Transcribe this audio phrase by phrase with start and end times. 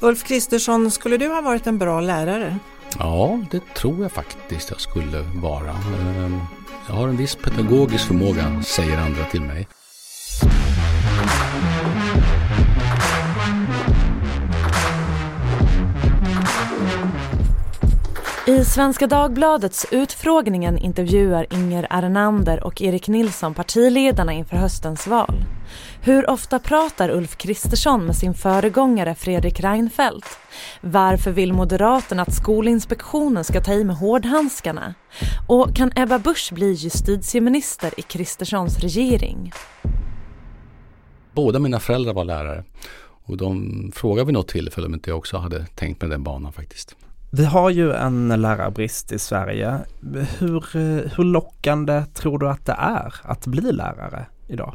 [0.00, 2.58] Ulf Kristersson, skulle du ha varit en bra lärare?
[2.98, 5.70] Ja, det tror jag faktiskt jag skulle vara.
[5.70, 6.40] Ehm,
[6.88, 9.68] jag har en viss pedagogisk förmåga, säger andra till mig.
[18.48, 25.44] I Svenska Dagbladets Utfrågningen intervjuar Inger Arnander och Erik Nilsson partiledarna inför höstens val.
[26.02, 30.26] Hur ofta pratar Ulf Kristersson med sin föregångare Fredrik Reinfeldt?
[30.80, 34.94] Varför vill Moderaterna att Skolinspektionen ska ta i med hårdhandskarna?
[35.48, 39.52] Och kan Ebba Busch bli justitieminister i Kristerssons regering?
[41.32, 42.64] Båda mina föräldrar var lärare
[43.24, 46.52] och de frågade vid något tillfälle om inte jag också hade tänkt mig den banan
[46.52, 46.96] faktiskt.
[47.36, 49.78] Vi har ju en lärarbrist i Sverige.
[50.38, 54.74] Hur, eh, hur lockande tror du att det är att bli lärare idag?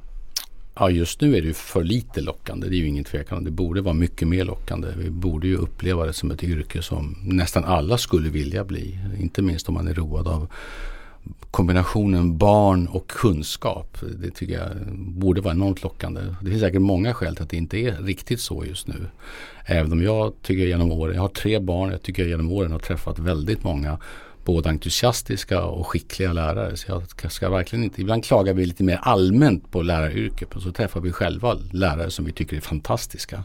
[0.76, 2.70] Ja, just nu är det ju för lite lockande.
[2.70, 3.44] Det är ju ingen tvekan om.
[3.44, 4.88] Det borde vara mycket mer lockande.
[4.98, 9.00] Vi borde ju uppleva det som ett yrke som nästan alla skulle vilja bli.
[9.20, 10.48] Inte minst om man är road av
[11.52, 13.98] kombinationen barn och kunskap.
[14.20, 16.22] Det tycker jag borde vara enormt lockande.
[16.42, 19.06] Det finns säkert många skäl till att det inte är riktigt så just nu.
[19.66, 22.80] Även om jag tycker genom åren, jag har tre barn, jag tycker genom åren har
[22.80, 23.98] träffat väldigt många
[24.46, 26.78] både entusiastiska och skickliga lärare.
[26.78, 30.72] Så jag ska verkligen inte, ibland klagar vi lite mer allmänt på läraryrket och så
[30.72, 33.44] träffar vi själva lärare som vi tycker är fantastiska.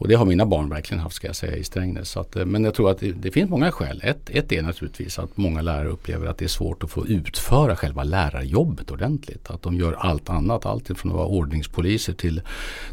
[0.00, 2.08] Och det har mina barn verkligen haft ska jag säga i Strängnäs.
[2.08, 4.00] Så att, eh, men jag tror att det, det, finns många skäl.
[4.04, 7.76] Ett, ett är naturligtvis att många lärare upplever att det är svårt att få utföra
[7.76, 9.50] själva lärarjobbet ordentligt.
[9.50, 12.42] Att de gör allt annat, allt från att vara ordningspoliser till,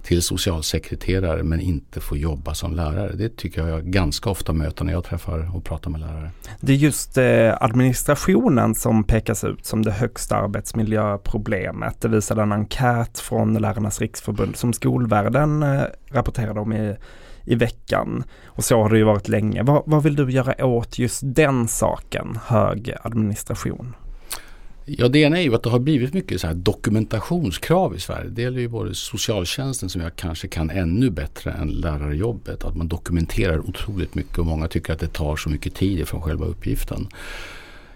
[0.03, 3.15] till socialsekreterare men inte får jobba som lärare.
[3.15, 6.31] Det tycker jag jag ganska ofta möter när jag träffar och pratar med lärare.
[6.59, 12.01] Det är just eh, administrationen som pekas ut som det högsta arbetsmiljöproblemet.
[12.01, 16.96] Det visade en enkät från Lärarnas riksförbund som Skolvärlden eh, rapporterade om i,
[17.45, 18.23] i veckan.
[18.45, 19.63] Och så har det ju varit länge.
[19.63, 23.95] Vad, vad vill du göra åt just den saken, hög administration?
[24.89, 28.29] Ja, det ena är ju att det har blivit mycket så här dokumentationskrav i Sverige.
[28.29, 32.63] Det gäller ju både socialtjänsten som jag kanske kan ännu bättre än lärarjobbet.
[32.63, 36.21] Att man dokumenterar otroligt mycket och många tycker att det tar så mycket tid från
[36.21, 37.07] själva uppgiften.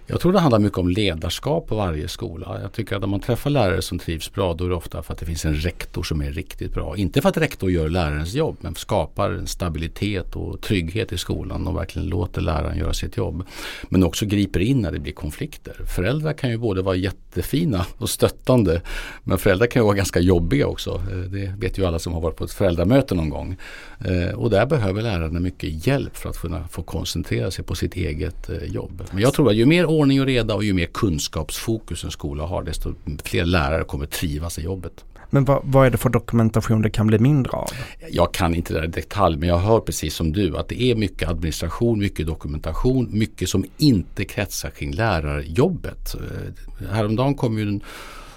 [0.06, 2.58] Jag tror det handlar mycket om ledarskap på varje skola.
[2.62, 5.12] Jag tycker att om man träffar lärare som trivs bra då är det ofta för
[5.12, 6.96] att det finns en rektor som är riktigt bra.
[6.96, 11.66] Inte för att rektor gör lärarens jobb men skapar en stabilitet och trygghet i skolan
[11.66, 13.44] och verkligen låter läraren göra sitt jobb.
[13.88, 15.76] Men också griper in när det blir konflikter.
[15.86, 18.82] Föräldrar kan ju både vara jättefina och stöttande
[19.24, 20.90] men föräldrar kan ju vara ganska jobbiga också.
[20.90, 23.56] Eh, det vet ju alla som har varit på ett föräldramöte någon gång.
[24.04, 27.96] Eh, och där behöver lärarna mycket hjälp för att kunna få koncentrera sig på sitt
[27.96, 29.02] eget eh, jobb.
[29.12, 32.46] Men jag tror att ju mer ordning och reda och ju mer kunskapsfokus en skola
[32.46, 35.04] har desto fler lärare kommer trivas i jobbet.
[35.30, 37.70] Men vad, vad, är det för dokumentation det kan bli mindre av?
[38.10, 40.82] Jag kan inte det där i detalj men jag hör precis som du att det
[40.82, 46.14] är mycket administration, mycket dokumentation, mycket som inte kretsar kring lärarjobbet.
[46.14, 47.82] Eh, häromdagen kom ju en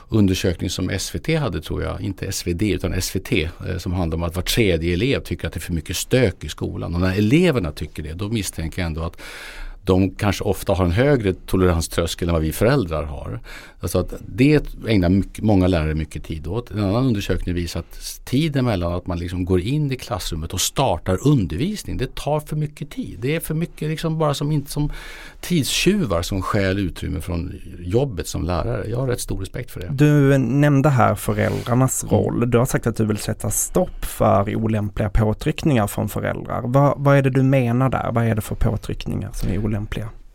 [0.10, 4.36] undersökning som SVT hade tror jag, inte SvD utan SVT, eh, som handlar om att
[4.36, 6.96] var tredje elev tycker att det är för mycket stök i skolan.
[6.96, 9.22] Och när eleverna tycker det, då misstänker jag ändå att
[9.86, 13.40] de kanske ofta har en högre toleranströskel än vad vi föräldrar har.
[13.80, 16.72] Alltså att det ägnar mycket, många lärare mycket tid åt.
[16.72, 20.62] En annan undersökning visar att tiden mellan att man liksom går in i klassrummet och
[20.62, 23.18] startar undervisning, det tar för mycket tid.
[23.22, 24.92] Det är för mycket liksom bara som, som
[25.42, 28.90] tidstjuvar som stjäl utrymme från jobbet som lärare.
[28.90, 29.88] Jag har rätt stor respekt för det.
[29.92, 32.52] Du nämnde här föräldrarnas roll.
[32.52, 36.62] Du har sagt att du vill sätta stopp för olämpliga påtryckningar från föräldrar.
[36.66, 38.12] Vad, vad är det du menar där?
[38.12, 39.75] Vad är det för påtryckningar som är olämpliga?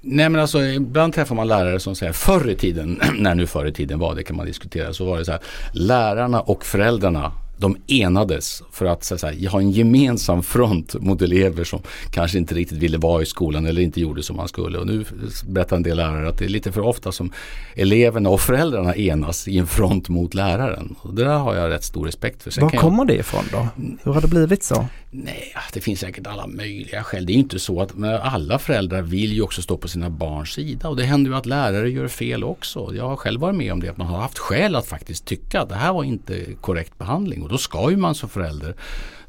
[0.03, 3.67] Nej men alltså ibland träffar man lärare som säger förr i tiden, när nu förr
[3.67, 5.41] i tiden var det kan man diskutera, så var det så här
[5.73, 11.22] lärarna och föräldrarna de enades för att, så att säga, ha en gemensam front mot
[11.22, 14.78] elever som kanske inte riktigt ville vara i skolan eller inte gjorde som man skulle.
[14.78, 15.04] Och nu
[15.47, 17.32] berättar en del lärare att det är lite för ofta som
[17.75, 20.97] eleverna och föräldrarna enas i en front mot läraren.
[21.00, 22.50] Och det där har jag rätt stor respekt för.
[22.50, 23.06] Sen Var kommer jag...
[23.06, 23.69] det ifrån då?
[24.03, 24.87] Hur har det blivit så?
[25.10, 27.27] Nej, det finns säkert alla möjliga skäl.
[27.27, 30.89] Det är inte så att alla föräldrar vill ju också stå på sina barns sida
[30.89, 32.95] och det händer ju att lärare gör fel också.
[32.95, 35.60] Jag har själv varit med om det, att man har haft skäl att faktiskt tycka
[35.60, 38.74] att det här var inte korrekt behandling då ska ju man som förälder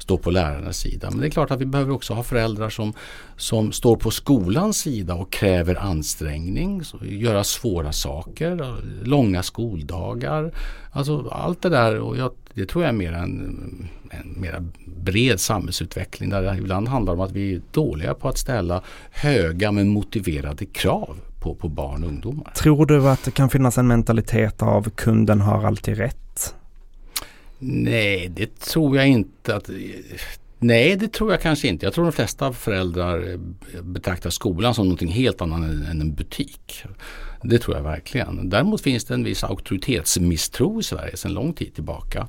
[0.02, 1.10] stå på lärarnas sida.
[1.10, 2.92] Men det är klart att vi behöver också ha föräldrar som,
[3.36, 10.52] som står på skolans sida och kräver ansträngning, göra svåra saker, långa skoldagar.
[10.92, 15.40] Alltså allt det där och jag, det tror jag är mer en, en mer bred
[15.40, 19.88] samhällsutveckling där det ibland handlar om att vi är dåliga på att ställa höga men
[19.88, 22.52] motiverade krav på, på barn och ungdomar.
[22.56, 26.54] Tror du att det kan finnas en mentalitet av kunden har alltid rätt?
[27.64, 29.56] Nej, det tror jag inte.
[29.56, 29.70] att
[30.58, 31.86] Nej, det tror jag kanske inte.
[31.86, 33.38] Jag tror de flesta föräldrar
[33.82, 36.84] betraktar skolan som någonting helt annat än en butik.
[37.42, 38.48] Det tror jag verkligen.
[38.48, 42.28] Däremot finns det en viss auktoritetsmisstro i Sverige sedan lång tid tillbaka.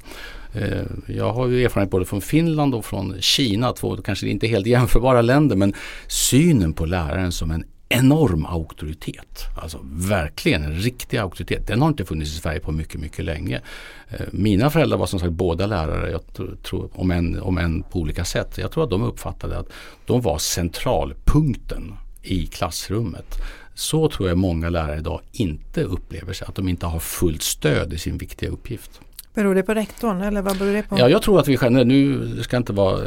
[0.53, 4.67] Eh, jag har ju erfarenhet både från Finland och från Kina, två kanske inte helt
[4.67, 5.73] jämförbara länder men
[6.07, 9.45] synen på läraren som en enorm auktoritet.
[9.55, 11.67] Alltså verkligen en riktig auktoritet.
[11.67, 13.61] Den har inte funnits i Sverige på mycket, mycket länge.
[14.09, 16.21] Eh, mina föräldrar var som sagt båda lärare, jag
[16.63, 18.57] tror, om, än om än på olika sätt.
[18.57, 19.67] Jag tror att de uppfattade att
[20.05, 23.37] de var centralpunkten i klassrummet.
[23.75, 27.93] Så tror jag många lärare idag inte upplever sig, att de inte har fullt stöd
[27.93, 29.01] i sin viktiga uppgift.
[29.33, 30.99] Beror det på rektorn eller vad beror det på?
[30.99, 32.99] Ja, jag tror att vi generellt, nu ska inte vara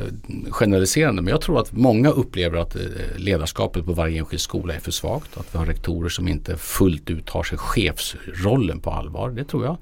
[0.50, 2.82] generaliserande, men jag tror att många upplever att eh,
[3.16, 5.36] ledarskapet på varje enskild skola är för svagt.
[5.36, 9.30] Att vi har rektorer som inte fullt ut tar sig chefsrollen på allvar.
[9.30, 9.76] Det tror jag.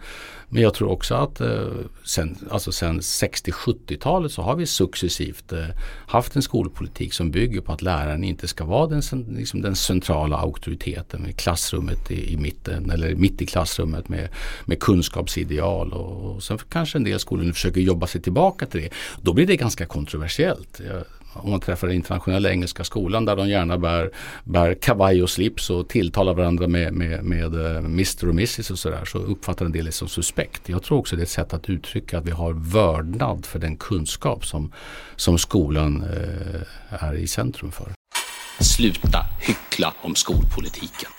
[0.55, 1.69] Men jag tror också att eh,
[2.05, 5.65] sen, alltså sen 60-70-talet så har vi successivt eh,
[6.07, 10.37] haft en skolpolitik som bygger på att läraren inte ska vara den, liksom den centrala
[10.37, 14.29] auktoriteten i klassrummet i, i, mitten eller mitt i klassrummet med,
[14.65, 15.93] med kunskapsideal.
[15.93, 18.89] Och, och sen kanske en del skolor nu försöker jobba sig tillbaka till det.
[19.23, 20.81] Då blir det ganska kontroversiellt.
[20.89, 21.05] Jag,
[21.35, 24.11] om man träffar den internationella engelska skolan där de gärna bär,
[24.45, 28.79] bär kavaj och slips och tilltalar varandra med, med, med eh, Mr och Mrs och
[28.79, 30.69] sådär så uppfattar en del det som suspekt.
[30.69, 33.77] Jag tror också det är ett sätt att uttrycka att vi har vördnad för den
[33.77, 34.73] kunskap som,
[35.17, 37.93] som skolan eh, är i centrum för.
[38.61, 41.11] Sluta hyckla om skolpolitiken.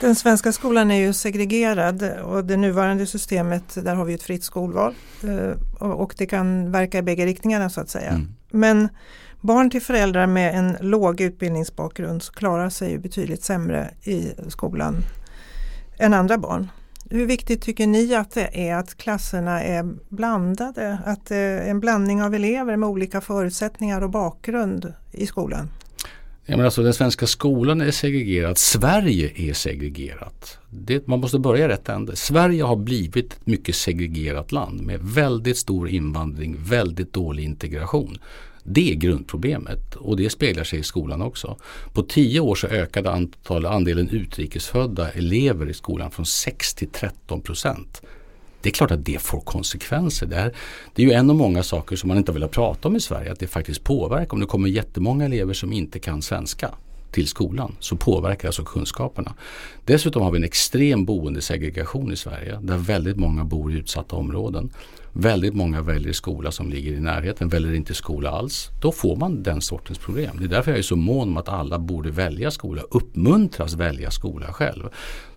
[0.00, 4.44] Den svenska skolan är ju segregerad och det nuvarande systemet där har vi ett fritt
[4.44, 8.10] skolval eh, och det kan verka i bägge riktningarna så att säga.
[8.10, 8.28] Mm.
[8.50, 8.88] Men
[9.40, 14.96] barn till föräldrar med en låg utbildningsbakgrund klarar sig ju betydligt sämre i skolan
[15.98, 16.70] än andra barn.
[17.10, 20.98] Hur viktigt tycker ni att det är att klasserna är blandade?
[21.04, 25.68] Att det är en blandning av elever med olika förutsättningar och bakgrund i skolan?
[26.46, 28.58] Jag menar alltså, den svenska skolan är segregerad.
[28.58, 30.58] Sverige är segregerat.
[30.70, 32.16] Det, man måste börja rätt ände.
[32.16, 38.18] Sverige har blivit ett mycket segregerat land med väldigt stor invandring, väldigt dålig integration.
[38.62, 41.56] Det är grundproblemet och det speglar sig i skolan också.
[41.92, 47.40] På tio år så ökade antal, andelen utrikesfödda elever i skolan från 6 till 13
[47.40, 48.02] procent.
[48.64, 50.26] Det är klart att det får konsekvenser.
[50.26, 50.54] Det, här,
[50.94, 53.32] det är ju en av många saker som man inte vill prata om i Sverige.
[53.32, 54.32] Att det faktiskt påverkar.
[54.32, 56.70] Om det kommer jättemånga elever som inte kan svenska
[57.10, 59.34] till skolan så påverkar alltså kunskaperna.
[59.84, 64.70] Dessutom har vi en extrem boendesegregation i Sverige där väldigt många bor i utsatta områden.
[65.16, 68.70] Väldigt många väljer skola som ligger i närheten, väljer inte skola alls.
[68.82, 70.36] Då får man den sortens problem.
[70.38, 74.10] Det är därför jag är så mån om att alla borde välja skola, uppmuntras välja
[74.10, 74.88] skola själv.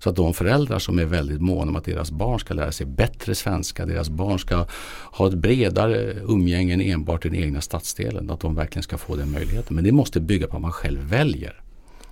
[0.08, 2.86] Så att de föräldrar som är väldigt måna om att deras barn ska lära sig
[2.86, 4.66] bättre svenska, deras barn ska
[5.12, 9.16] ha ett bredare umgänge än enbart i den egna stadsdelen, att de verkligen ska få
[9.16, 9.76] den möjligheten.
[9.76, 11.62] Men det måste bygga på att man själv väljer.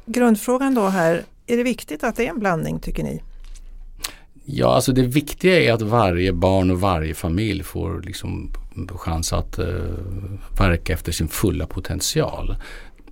[0.06, 3.22] Grundfrågan då här, är det viktigt att det är en blandning tycker ni?
[4.46, 8.52] Ja, alltså det viktiga är att varje barn och varje familj får liksom
[8.88, 9.66] chans att uh,
[10.60, 12.56] verka efter sin fulla potential.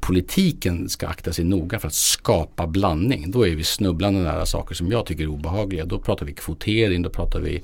[0.07, 3.31] Politiken ska akta sig noga för att skapa blandning.
[3.31, 5.85] Då är vi snubblande nära saker som jag tycker är obehagliga.
[5.85, 7.61] Då pratar vi kvotering, då pratar vi,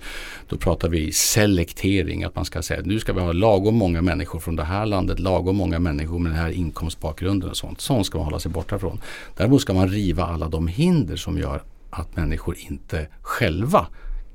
[0.49, 2.23] då pratar vi selektering.
[2.23, 5.19] Att man ska säga nu ska vi ha lagom många människor från det här landet,
[5.19, 7.81] lagom många människor med den här inkomstbakgrunden och sånt.
[7.81, 9.01] Sånt ska man hålla sig borta från.
[9.37, 13.87] Däremot ska man riva alla de hinder som gör att människor inte själva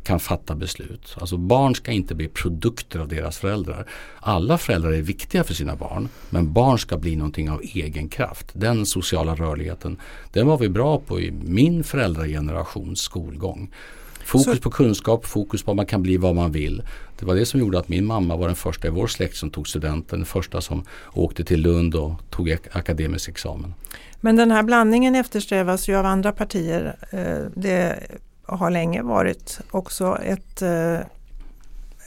[0.04, 1.16] kan fatta beslut.
[1.20, 3.86] Alltså barn ska inte bli produkter av deras föräldrar.
[4.20, 8.46] Alla föräldrar är viktiga för sina barn men barn ska bli någonting av egen kraft.
[8.52, 9.96] Den sociala rörligheten
[10.32, 13.70] den var vi bra på i min föräldragenerations skolgång.
[14.24, 14.62] Fokus Så.
[14.62, 16.82] på kunskap, fokus på att man kan bli vad man vill.
[17.18, 19.50] Det var det som gjorde att min mamma var den första i vår släkt som
[19.50, 20.18] tog studenten.
[20.18, 23.74] Den första som åkte till Lund och tog akademisk examen.
[24.20, 26.96] Men den här blandningen eftersträvas ju av andra partier.
[27.10, 27.98] Eh, det
[28.46, 30.98] har länge varit också ett, eh,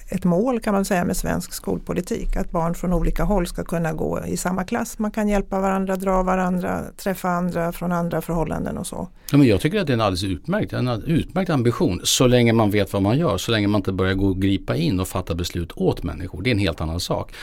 [0.10, 2.36] ett mål kan man säga med svensk skolpolitik.
[2.36, 5.00] Att barn från olika håll ska kunna gå i samma klass.
[5.00, 9.08] Man kan hjälpa varandra, dra varandra, träffa andra från andra förhållanden och så.
[9.32, 12.02] Ja, men jag tycker att det är en alldeles utmärkt, en utmärkt ambition.
[12.04, 14.76] Så länge man vet vad man gör, så länge man inte börjar gå och gripa
[14.76, 16.42] in och fatta beslut åt människor.
[16.42, 17.34] Det är en helt annan sak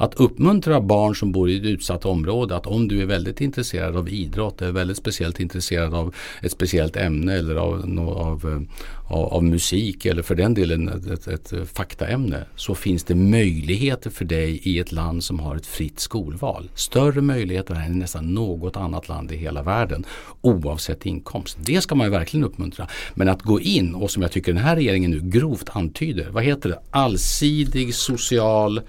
[0.00, 3.96] att uppmuntra barn som bor i ett utsatt område att om du är väldigt intresserad
[3.96, 9.24] av idrott, är väldigt speciellt intresserad av ett speciellt ämne eller av, av, eh, av,
[9.24, 14.24] av musik eller för den delen ett, ett, ett faktaämne så finns det möjligheter för
[14.24, 16.70] dig i ett land som har ett fritt skolval.
[16.74, 20.04] Större möjligheter än i nästan något annat land i hela världen
[20.40, 21.58] oavsett inkomst.
[21.60, 22.86] Det ska man ju verkligen uppmuntra.
[23.14, 26.44] Men att gå in och som jag tycker den här regeringen nu grovt antyder, vad
[26.44, 28.80] heter det, allsidig social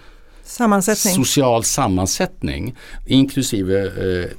[0.51, 1.25] Sammansättning.
[1.25, 2.75] social sammansättning
[3.07, 4.29] inklusive eh,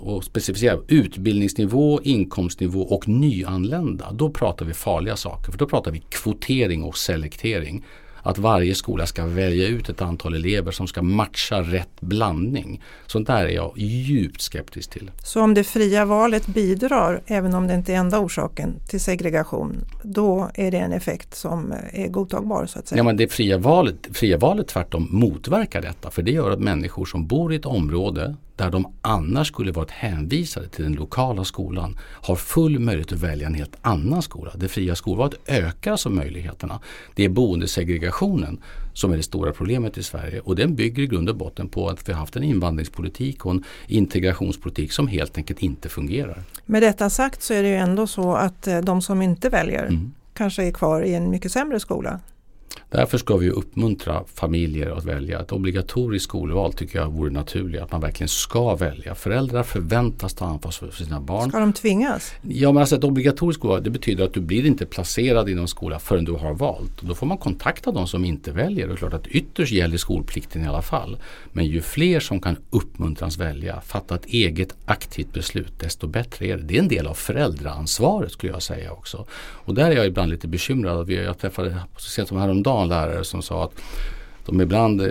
[0.00, 4.12] och specificera utbildningsnivå, inkomstnivå och nyanlända.
[4.12, 7.84] Då pratar vi farliga saker för då pratar vi kvotering och selektering
[8.28, 12.82] att varje skola ska välja ut ett antal elever som ska matcha rätt blandning.
[13.06, 15.10] Sånt där är jag djupt skeptisk till.
[15.24, 19.84] Så om det fria valet bidrar, även om det inte är enda orsaken, till segregation,
[20.02, 22.96] då är det en effekt som är godtagbar så att säga?
[22.96, 27.04] Ja, men det fria valet, fria valet tvärtom motverkar detta för det gör att människor
[27.04, 31.98] som bor i ett område där de annars skulle varit hänvisade till den lokala skolan
[32.00, 34.52] har full möjlighet att välja en helt annan skola.
[34.54, 36.80] Det fria skolvalet ökar alltså möjligheterna.
[37.14, 38.60] Det är boendesegregationen
[38.92, 41.88] som är det stora problemet i Sverige och den bygger i grund och botten på
[41.88, 46.42] att vi har haft en invandringspolitik och en integrationspolitik som helt enkelt inte fungerar.
[46.66, 49.86] Med detta sagt så är det ju ändå så att eh, de som inte väljer
[49.86, 50.12] mm.
[50.34, 52.20] kanske är kvar i en mycket sämre skola.
[52.90, 55.40] Därför ska vi uppmuntra familjer att välja.
[55.40, 57.82] Ett obligatoriskt skolval tycker jag vore naturligt.
[57.82, 59.14] Att man verkligen ska välja.
[59.14, 61.48] Föräldrar förväntas ta ansvar för sina barn.
[61.48, 62.32] Ska de tvingas?
[62.42, 65.68] Ja men alltså ett obligatoriskt skolval det betyder att du blir inte placerad i någon
[65.68, 67.02] skola förrän du har valt.
[67.02, 68.90] då får man kontakta de som inte väljer.
[68.90, 71.18] Och klart att ytterst gäller skolplikten i alla fall.
[71.52, 76.56] Men ju fler som kan uppmuntras välja, fatta ett eget aktivt beslut desto bättre är
[76.56, 76.62] det.
[76.62, 79.26] Det är en del av föräldraansvaret skulle jag säga också.
[79.32, 81.10] Och där är jag ibland lite bekymrad.
[81.10, 83.72] Jag träffade så sent som häromdagen en lärare som sa att
[84.48, 85.02] de ibland,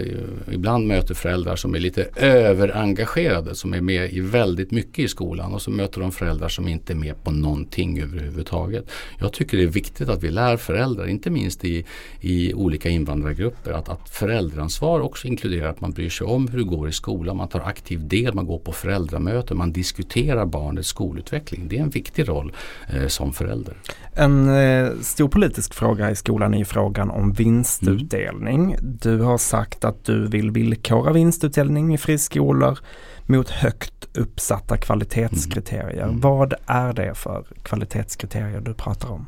[0.52, 5.54] ibland möter föräldrar som är lite överengagerade, som är med i väldigt mycket i skolan
[5.54, 8.90] och så möter de föräldrar som inte är med på någonting överhuvudtaget.
[9.20, 11.86] Jag tycker det är viktigt att vi lär föräldrar, inte minst i,
[12.22, 16.66] i olika invandrargrupper, att, att föräldraansvar också inkluderar att man bryr sig om hur det
[16.66, 21.68] går i skolan, man tar aktiv del, man går på föräldramöten, man diskuterar barnets skolutveckling.
[21.68, 22.54] Det är en viktig roll
[22.94, 23.78] eh, som förälder.
[24.14, 28.74] En eh, stor politisk fråga i skolan är frågan om vinstutdelning.
[28.74, 28.98] Mm.
[29.02, 32.80] Du har sagt att du vill villkora vinstutdelning i friskolor
[33.26, 36.04] mot högt uppsatta kvalitetskriterier.
[36.04, 36.20] Mm.
[36.20, 39.26] Vad är det för kvalitetskriterier du pratar om?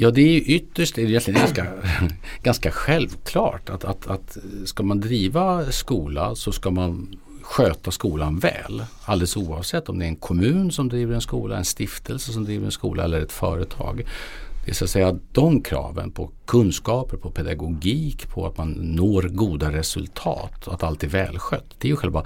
[0.00, 1.66] Ja det är ytterst det är egentligen ganska,
[2.42, 8.84] ganska självklart att, att, att ska man driva skola så ska man sköta skolan väl.
[9.04, 12.66] Alldeles oavsett om det är en kommun som driver en skola, en stiftelse som driver
[12.66, 14.04] en skola eller ett företag.
[14.64, 19.22] Det är så att säga de kraven på kunskaper, på pedagogik, på att man når
[19.22, 21.74] goda resultat, att allt är välskött.
[21.78, 22.24] Det är ju själva,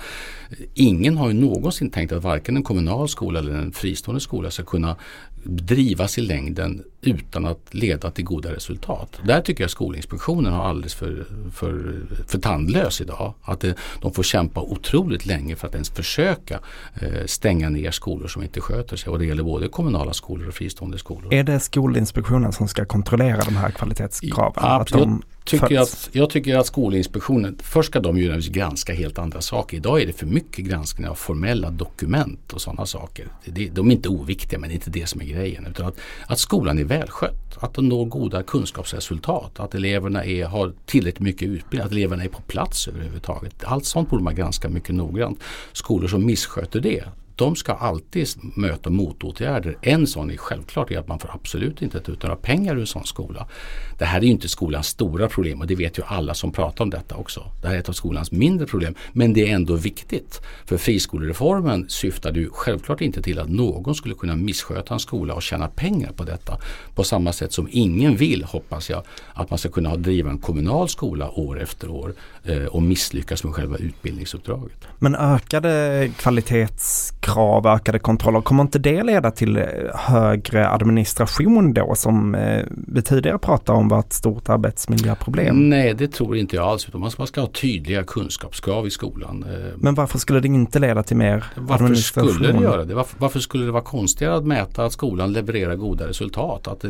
[0.75, 4.63] ingen har ju någonsin tänkt att varken en kommunal skola eller en fristående skola ska
[4.63, 4.97] kunna
[5.45, 9.21] drivas i längden utan att leda till goda resultat.
[9.25, 13.35] Där tycker jag Skolinspektionen har alldeles för, för, för tandlös idag.
[13.43, 16.61] Att det, de får kämpa otroligt länge för att ens försöka
[17.01, 19.11] eh, stänga ner skolor som inte sköter sig.
[19.11, 21.35] Och det gäller både kommunala skolor och fristående skolor.
[21.35, 23.71] Är det Skolinspektionen som ska kontrollera de här
[24.21, 24.53] kvalitetskraven?
[24.57, 29.19] Ja, att de tycker att, jag tycker att Skolinspektionen, först ska de ju granska helt
[29.19, 29.77] andra saker.
[29.77, 33.29] Idag är det för mycket granskning av formella dokument och sådana saker.
[33.45, 35.67] De är inte oviktiga men det är inte det som är grejen.
[35.67, 40.73] Utan att, att skolan är välskött, att de når goda kunskapsresultat, att eleverna är, har
[40.87, 43.65] tillräckligt mycket utbildning, att eleverna är på plats överhuvudtaget.
[43.65, 45.41] Allt sånt borde man granska mycket noggrant.
[45.73, 47.05] Skolor som missköter det,
[47.37, 49.79] de ska alltid möta motåtgärder.
[49.83, 52.81] En sån är självklart är att man får absolut inte ta ut några pengar ur
[52.81, 53.49] en sån skola.
[53.99, 56.85] Det här är ju inte skolans stora problem och det vet ju alla som pratar
[56.85, 57.45] om detta också.
[57.63, 60.41] Det här är ett av skolans mindre problem men det är ändå viktigt.
[60.65, 65.43] För friskolereformen syftade ju självklart inte till att någon skulle kunna missköta en skola och
[65.43, 66.59] tjäna pengar på detta.
[66.95, 69.03] På samma sätt som ingen vill, hoppas jag,
[69.35, 73.55] att man ska kunna driva en kommunal skola år efter år eh, och misslyckas med
[73.55, 74.87] själva utbildningsuppdraget.
[74.99, 76.11] Men ökade
[77.23, 79.65] kvalitetskrav, ökade kontroller, kommer inte det leda till eh,
[79.95, 85.69] högre administration då som eh, vi tidigare pratade om var ett stort arbetsmiljöproblem?
[85.69, 86.89] Nej, det tror inte jag alls.
[87.19, 89.45] Man ska ha tydliga kunskapskrav i skolan.
[89.49, 89.73] Eh.
[89.77, 92.27] Men varför skulle det inte leda till mer varför administration?
[92.27, 92.95] Varför skulle det göra det?
[92.95, 96.69] Varför, varför, skulle det vara konstigare att mäta att skolan levererar goda resultat?
[96.69, 96.85] Att,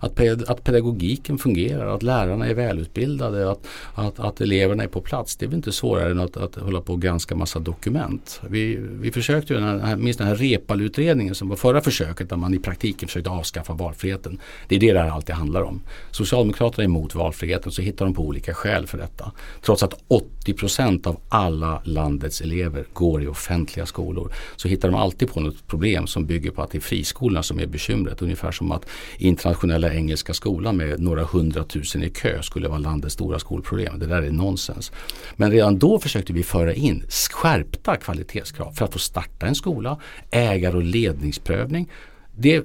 [0.00, 5.36] att, att pedagogiken fungerar, att lärarna är välutbildade, att, att, att eleverna är på plats.
[5.36, 8.40] Det är väl inte svårare än att, att hålla på och granska massa dokument.
[8.48, 12.36] Vi, vi försökte ju, den här, Minns den här Repalutredningen som var förra försöket där
[12.36, 14.40] man i praktiken försökte avskaffa valfriheten.
[14.68, 15.82] Det är det det här alltid handlar om.
[16.10, 19.32] Socialdemokraterna är emot valfriheten så hittar de på olika skäl för detta.
[19.62, 19.94] Trots att
[20.44, 25.66] 80% av alla landets elever går i offentliga skolor så hittar de alltid på något
[25.66, 28.22] problem som bygger på att det är friskolorna som är bekymret.
[28.22, 28.86] Ungefär som att
[29.18, 33.98] internationella engelska skolan med några hundratusen i kö skulle vara landets stora skolproblem.
[33.98, 34.92] Det där är nonsens.
[35.36, 37.04] Men redan då försökte vi föra in
[37.38, 39.67] skärpta kvalitetskrav för att få starta en skola,
[40.30, 41.88] ägar och ledningsprövning.
[42.36, 42.64] Det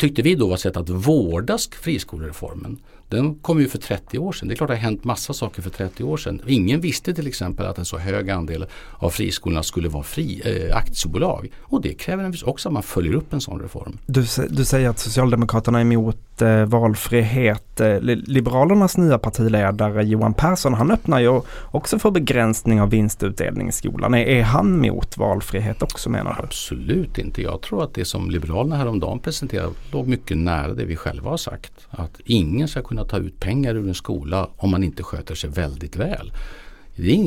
[0.00, 2.78] tyckte vi då var ett sätt att vårda friskolereformen.
[3.08, 4.48] Den kom ju för 30 år sedan.
[4.48, 6.42] Det är klart det har hänt massa saker för 30 år sedan.
[6.46, 10.76] Ingen visste till exempel att en så hög andel av friskolorna skulle vara fri, eh,
[10.76, 11.50] aktiebolag.
[11.58, 13.98] Och det kräver naturligtvis också att man följer upp en sån reform.
[14.06, 17.80] Du, du säger att Socialdemokraterna är emot eh, valfrihet.
[17.80, 23.72] Eh, Liberalernas nya partiledare Johan Persson han öppnar ju också för begränsning av vinstutdelning i
[23.72, 24.14] skolan.
[24.14, 26.42] Är, är han mot valfrihet också menar du?
[26.42, 27.42] Absolut inte.
[27.42, 31.36] Jag tror att det som Liberalerna häromdagen presenterade låg mycket nära det vi själva har
[31.36, 31.72] sagt.
[31.90, 35.50] Att ingen ska kunna ta ut pengar ur en skola om man inte sköter sig
[35.50, 36.32] väldigt väl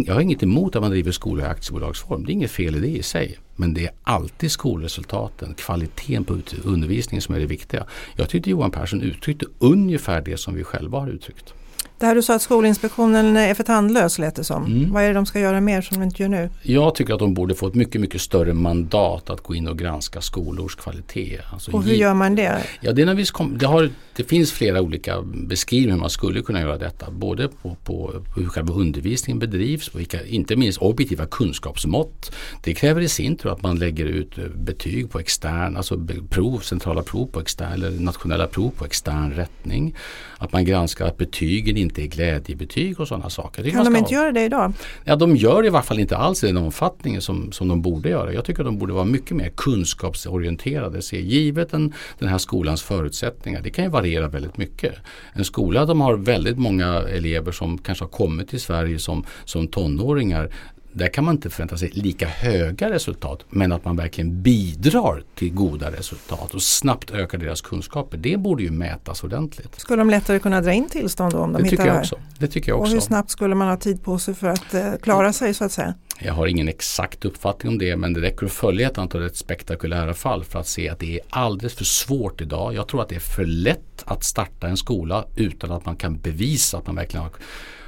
[0.06, 2.26] jag har inget emot att man driver skolor i aktiebolagsform.
[2.26, 3.38] Det är inget fel i det i sig.
[3.56, 7.86] Men det är alltid skolresultaten, kvaliteten på undervisningen som är det viktiga.
[8.16, 11.54] Jag tyckte Johan Persson uttryckte ungefär det som vi själva har uttryckt.
[12.00, 14.66] Det här du sa att Skolinspektionen är för tandlös lät det som.
[14.66, 14.94] Mm.
[14.94, 16.50] Vad är det de ska göra mer som de inte gör nu?
[16.62, 19.78] Jag tycker att de borde få ett mycket, mycket större mandat att gå in och
[19.78, 21.40] granska skolors kvalitet.
[21.52, 22.64] Alltså och hur gör man det?
[22.82, 26.42] Ja, det, när vi kom, det, har, det finns flera olika beskrivningar hur man skulle
[26.42, 27.12] kunna göra detta.
[27.12, 32.32] Både på, på, på hur själva undervisningen bedrivs, på vilka, inte minst objektiva kunskapsmått.
[32.64, 36.60] Det kräver i sin tur att man lägger ut eh, betyg på extern, alltså prov,
[36.60, 39.96] centrala prov på extern eller nationella prov på extern rättning.
[40.38, 43.70] Att man granskar att betygen inte är glädjebetyg och sådana saker.
[43.70, 44.22] Kan de inte ha...
[44.22, 44.74] göra det idag?
[45.04, 47.82] Ja, de gör det i varje fall inte alls i den omfattningen som, som de
[47.82, 48.34] borde göra.
[48.34, 51.02] Jag tycker att de borde vara mycket mer kunskapsorienterade.
[51.02, 54.96] Se, givet den, den här skolans förutsättningar, det kan ju varierar väldigt mycket.
[55.34, 59.68] En skola de har väldigt många elever som kanske har kommit till Sverige som, som
[59.68, 60.50] tonåringar
[60.94, 65.54] där kan man inte förvänta sig lika höga resultat men att man verkligen bidrar till
[65.54, 68.18] goda resultat och snabbt ökar deras kunskaper.
[68.18, 69.80] Det borde ju mätas ordentligt.
[69.80, 72.20] Skulle de lättare kunna dra in tillstånd då om de det hittar jag också.
[72.40, 72.92] Det tycker jag också.
[72.92, 75.66] Och hur snabbt skulle man ha tid på sig för att eh, klara sig så
[75.66, 75.94] att säga?
[76.20, 79.38] Jag har ingen exakt uppfattning om det men det räcker att följa ett antal rätt
[79.38, 82.74] spektakulära fall för att se att det är alldeles för svårt idag.
[82.74, 86.18] Jag tror att det är för lätt att starta en skola utan att man kan
[86.18, 87.32] bevisa att man verkligen har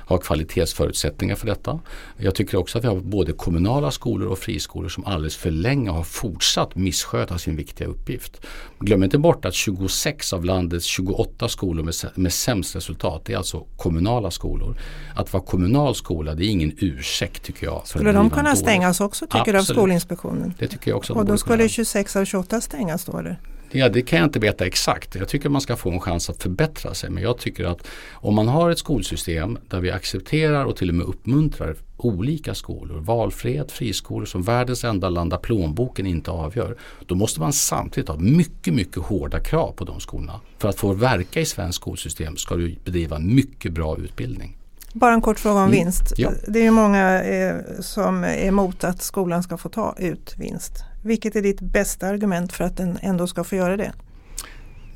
[0.05, 1.79] har kvalitetsförutsättningar för detta.
[2.17, 5.89] Jag tycker också att vi har både kommunala skolor och friskolor som alldeles för länge
[5.89, 8.41] har fortsatt missköta sin viktiga uppgift.
[8.79, 13.65] Glöm inte bort att 26 av landets 28 skolor med, med sämst resultat är alltså
[13.77, 14.77] kommunala skolor.
[15.15, 17.81] Att vara kommunal skola det är ingen ursäkt tycker jag.
[17.85, 20.53] Skulle de kunna stängas också tycker du av Skolinspektionen?
[20.59, 21.13] Det tycker jag också.
[21.13, 23.39] Och då skulle 26 av 28 stängas då eller?
[23.75, 25.15] Ja, det kan jag inte veta exakt.
[25.15, 27.09] Jag tycker man ska få en chans att förbättra sig.
[27.09, 30.95] Men jag tycker att om man har ett skolsystem där vi accepterar och till och
[30.95, 36.77] med uppmuntrar olika skolor, valfrihet, friskolor som världens enda land där plånboken inte avgör.
[37.05, 40.41] Då måste man samtidigt ha mycket, mycket hårda krav på de skolorna.
[40.57, 44.57] För att få verka i svenskt skolsystem ska du bedriva mycket bra utbildning.
[44.93, 45.71] Bara en kort fråga om mm.
[45.71, 46.13] vinst.
[46.17, 46.31] Ja.
[46.47, 50.83] Det är ju många eh, som är emot att skolan ska få ta ut vinst.
[51.05, 53.93] Vilket är ditt bästa argument för att den ändå ska få göra det?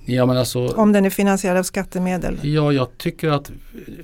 [0.06, 2.40] Ja, alltså, Om den är finansierad av skattemedel?
[2.42, 3.52] Ja, jag tycker att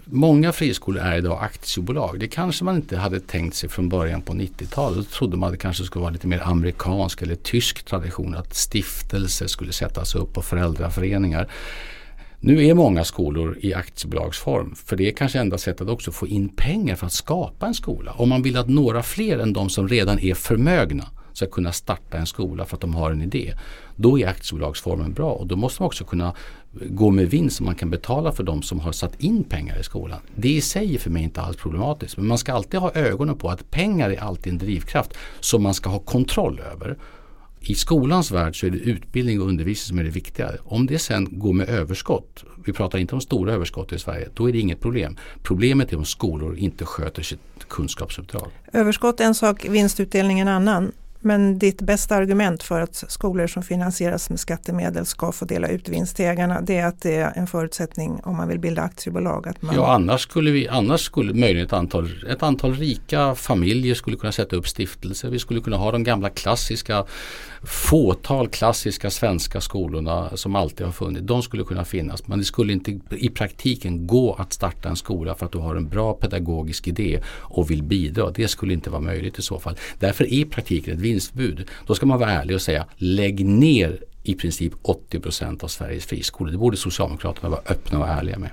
[0.05, 2.19] många friskolor är idag aktiebolag.
[2.19, 4.97] Det kanske man inte hade tänkt sig från början på 90-talet.
[4.97, 8.55] Då trodde man att det kanske skulle vara lite mer amerikansk eller tysk tradition att
[8.55, 11.51] stiftelser skulle sättas upp och föräldraföreningar.
[12.39, 16.27] Nu är många skolor i aktiebolagsform för det är kanske enda sättet att också få
[16.27, 18.11] in pengar för att skapa en skola.
[18.11, 21.05] Om man vill att några fler än de som redan är förmögna
[21.35, 23.53] ska kunna starta en skola för att de har en idé.
[23.95, 26.33] Då är aktiebolagsformen bra och då måste man också kunna
[26.71, 29.83] gå med vinst så man kan betala för de som har satt in pengar i
[29.83, 30.19] skolan.
[30.35, 33.37] Det i sig är för mig inte alls problematiskt men man ska alltid ha ögonen
[33.37, 36.97] på att pengar är alltid en drivkraft som man ska ha kontroll över.
[37.59, 40.51] I skolans värld så är det utbildning och undervisning som är det viktiga.
[40.63, 44.49] Om det sen går med överskott, vi pratar inte om stora överskott i Sverige, då
[44.49, 45.17] är det inget problem.
[45.43, 48.51] Problemet är om skolor inte sköter sitt kunskapsuppdrag.
[48.73, 50.91] Överskott är en sak, vinstutdelning en annan.
[51.25, 55.89] Men ditt bästa argument för att skolor som finansieras med skattemedel ska få dela ut
[55.89, 59.47] vinst till ägarna det är att det är en förutsättning om man vill bilda aktiebolag.
[59.47, 59.75] Att man...
[59.75, 64.31] Ja annars skulle, vi, annars skulle möjligen ett antal, ett antal rika familjer skulle kunna
[64.31, 65.29] sätta upp stiftelser.
[65.29, 67.05] Vi skulle kunna ha de gamla klassiska
[67.65, 71.27] fåtal klassiska svenska skolorna som alltid har funnits.
[71.27, 75.35] De skulle kunna finnas men det skulle inte i praktiken gå att starta en skola
[75.35, 78.31] för att du har en bra pedagogisk idé och vill bidra.
[78.31, 79.77] Det skulle inte vara möjligt i så fall.
[79.99, 81.69] Därför är praktiken ett vinstbud.
[81.87, 84.73] Då ska man vara ärlig och säga lägg ner i princip
[85.11, 86.51] 80% av Sveriges friskolor.
[86.51, 88.49] Det borde Socialdemokraterna vara öppna och ärliga med.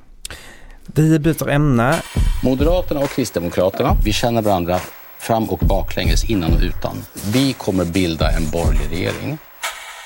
[0.87, 2.03] Vi byter ämne.
[2.45, 4.81] Moderaterna och Kristdemokraterna, vi känner varandra
[5.23, 6.97] fram och baklänges, innan och utan.
[7.33, 9.39] Vi kommer bilda en borgerlig regering.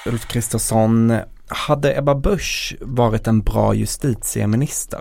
[0.07, 5.00] Ulf Kristersson, hade Ebba Busch varit en bra justitieminister?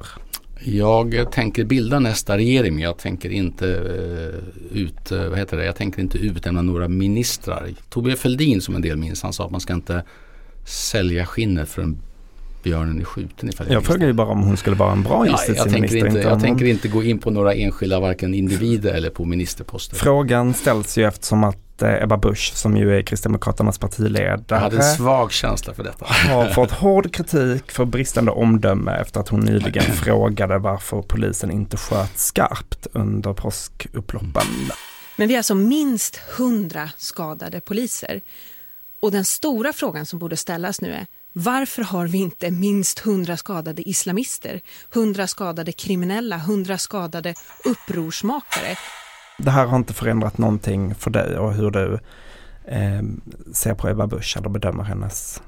[0.64, 5.66] Jag tänker bilda nästa regering men jag tänker inte uh, ut, uh, vad heter det?
[5.66, 7.70] Jag tänker inte utnämna några ministrar.
[7.90, 10.04] Torbjörn Fälldin som en del minns, han sa att man ska inte
[10.66, 12.02] sälja skinnet för en
[12.66, 13.50] björnen är skjuten.
[13.50, 15.66] Ifall jag frågar ju bara om hon skulle vara en bra justitieminister.
[15.66, 19.10] Ja, jag tänker, inte, jag tänker inte gå in på några enskilda varken individer eller
[19.10, 19.96] på ministerposter.
[19.96, 24.44] Frågan ställs ju eftersom att eh, Ebba Busch som ju är Kristdemokraternas partiledare.
[24.48, 26.06] Jag hade en svag känsla för detta.
[26.06, 31.78] Har fått hård kritik för bristande omdöme efter att hon nyligen frågade varför polisen inte
[31.78, 34.72] sköt skarpt under påskupploppen.
[35.16, 38.22] Men vi har alltså minst hundra skadade poliser.
[39.00, 41.06] Och den stora frågan som borde ställas nu är
[41.38, 44.62] varför har vi inte minst hundra skadade islamister,
[44.94, 47.34] hundra skadade kriminella, hundra skadade
[47.66, 48.78] upprorsmakare?
[49.38, 52.00] Det här har inte förändrat någonting för dig och hur du
[52.66, 53.02] eh,
[53.54, 55.42] ser på Ebba Busch eller bedömer hennes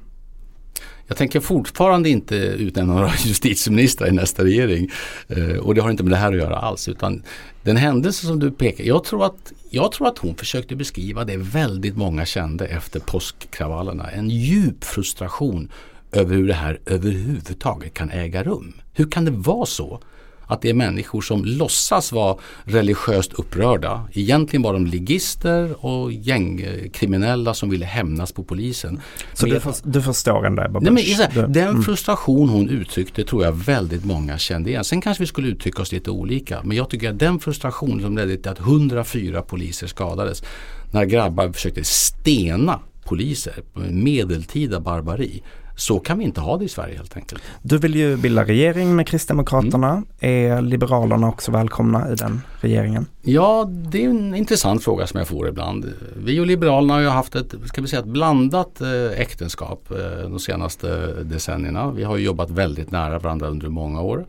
[1.07, 4.89] jag tänker fortfarande inte utnämna några justitieministrar i nästa regering.
[5.27, 6.87] Eh, och det har inte med det här att göra alls.
[6.87, 7.23] Utan
[7.63, 11.37] den händelse som du pekar, jag tror, att, jag tror att hon försökte beskriva det
[11.37, 14.11] väldigt många kände efter påskkravallerna.
[14.11, 15.71] En djup frustration
[16.11, 18.73] över hur det här överhuvudtaget kan äga rum.
[18.93, 20.01] Hur kan det vara så
[20.47, 24.07] att det är människor som låtsas vara religiöst upprörda.
[24.13, 29.01] Egentligen var de ligister och gängkriminella som ville hämnas på polisen.
[29.33, 31.83] Så du, för, du, förstår ändå Ebba nej, men, här, Den mm.
[31.83, 34.83] frustration hon uttryckte tror jag väldigt många kände igen.
[34.83, 36.61] Sen kanske vi skulle uttrycka oss lite olika.
[36.63, 40.43] Men jag tycker att den frustration som ledde till att 104 poliser skadades
[40.91, 45.41] när grabbar försökte stena poliser, medeltida barbari.
[45.79, 47.43] Så kan vi inte ha det i Sverige helt enkelt.
[47.61, 49.89] Du vill ju bilda regering med Kristdemokraterna.
[49.89, 50.05] Mm.
[50.19, 53.05] Är Liberalerna också välkomna i den regeringen?
[53.29, 55.93] Ja, det är en intressant fråga som jag får ibland.
[56.15, 60.29] Vi och Liberalerna har ju haft ett, ska vi säga, ett blandat eh, äktenskap eh,
[60.29, 61.91] de senaste decennierna.
[61.91, 64.25] Vi har jobbat väldigt nära varandra under många år.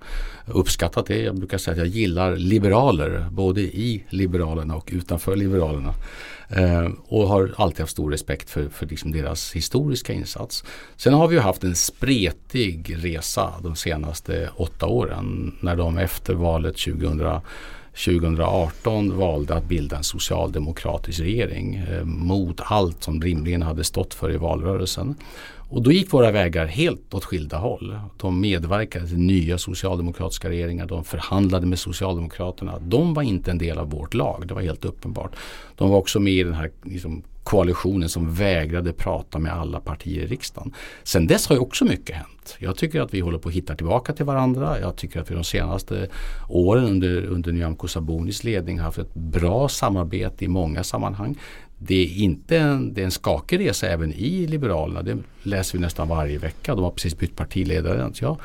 [0.46, 1.22] Uppskattat det.
[1.22, 5.94] Jag brukar säga att jag gillar liberaler både i Liberalerna och utanför Liberalerna.
[6.48, 10.64] Eh, och har alltid haft stor respekt för, för liksom deras historiska insats.
[10.96, 16.34] Sen har vi ju haft en spretig resa de senaste åtta åren när de efter
[16.34, 17.40] valet 2000
[18.04, 24.32] 2018 valde att bilda en socialdemokratisk regering eh, mot allt som rimligen hade stått för
[24.32, 25.14] i valrörelsen.
[25.70, 27.98] Och då gick våra vägar helt åt skilda håll.
[28.16, 30.86] De medverkade till nya socialdemokratiska regeringar.
[30.86, 32.78] De förhandlade med Socialdemokraterna.
[32.78, 34.44] De var inte en del av vårt lag.
[34.46, 35.32] Det var helt uppenbart.
[35.76, 40.22] De var också med i den här liksom, koalitionen som vägrade prata med alla partier
[40.22, 40.72] i riksdagen.
[41.02, 42.56] Sen dess har ju också mycket hänt.
[42.58, 44.80] Jag tycker att vi håller på att hitta tillbaka till varandra.
[44.80, 46.08] Jag tycker att vi de senaste
[46.48, 51.36] åren under, under Nyamko Sabunis ledning har haft ett bra samarbete i många sammanhang
[51.78, 55.02] det är inte en, det är en skakig resa även i Liberalerna.
[55.02, 56.74] Det läser vi nästan varje vecka.
[56.74, 58.14] De har precis bytt partiledare.
[58.14, 58.36] Så jag,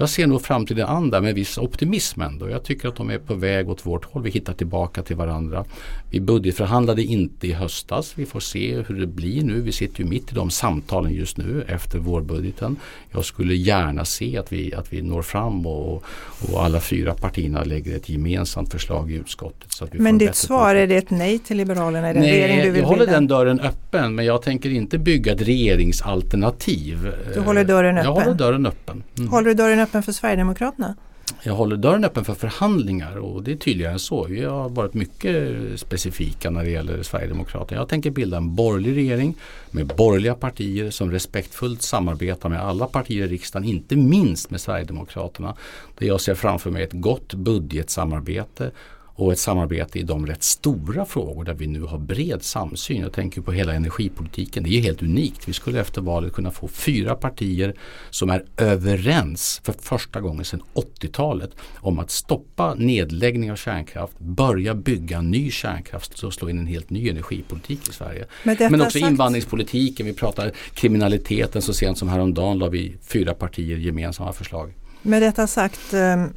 [0.00, 2.50] jag ser nog framtiden an där med viss optimism ändå.
[2.50, 4.22] Jag tycker att de är på väg åt vårt håll.
[4.22, 5.64] Vi hittar tillbaka till varandra.
[6.10, 8.12] Vi budgetförhandlade inte i höstas.
[8.16, 9.60] Vi får se hur det blir nu.
[9.60, 12.76] Vi sitter ju mitt i de samtalen just nu efter vårbudgeten.
[13.10, 16.04] Jag skulle gärna se att vi, att vi når fram och,
[16.52, 19.72] och alla fyra partierna lägger ett gemensamt förslag i utskottet.
[19.72, 22.08] Så att vi men ditt svar, är det ett nej till Liberalerna?
[22.08, 24.98] Är det nej, regering du vill jag håller den dörren öppen men jag tänker inte
[24.98, 27.12] bygga ett regeringsalternativ.
[27.34, 28.14] Du håller dörren öppen?
[28.14, 29.02] Jag håller dörren öppen.
[29.18, 29.30] Mm.
[29.30, 30.94] Håller du dörren öppen för Sverigedemokraterna?
[31.42, 34.24] Jag håller dörren öppen för förhandlingar och det är tydligare än så.
[34.24, 37.80] Vi har varit mycket specifika när det gäller Sverigedemokraterna.
[37.80, 39.34] Jag tänker bilda en borgerlig regering
[39.70, 45.54] med borgerliga partier som respektfullt samarbetar med alla partier i riksdagen, inte minst med Sverigedemokraterna.
[45.98, 48.70] Där jag ser framför mig ett gott budgetsamarbete
[49.14, 53.00] och ett samarbete i de rätt stora frågor där vi nu har bred samsyn.
[53.00, 54.62] Jag tänker på hela energipolitiken.
[54.62, 55.48] Det är helt unikt.
[55.48, 57.74] Vi skulle efter valet kunna få fyra partier
[58.10, 64.74] som är överens för första gången sedan 80-talet om att stoppa nedläggning av kärnkraft, börja
[64.74, 68.26] bygga ny kärnkraft och slå in en helt ny energipolitik i Sverige.
[68.44, 69.10] Men, Men också sagt...
[69.10, 71.62] invandringspolitiken, vi pratar kriminaliteten.
[71.62, 74.72] Så sent som häromdagen la vi fyra partier gemensamma förslag.
[75.02, 76.32] Med detta sagt, ehm,